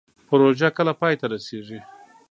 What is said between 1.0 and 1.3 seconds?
پای ته